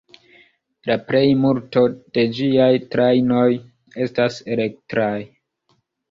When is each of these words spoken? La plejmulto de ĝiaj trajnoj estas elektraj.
La 0.89 0.93
plejmulto 1.09 1.83
de 2.17 2.23
ĝiaj 2.37 2.69
trajnoj 2.95 3.43
estas 4.07 4.39
elektraj. 4.55 5.13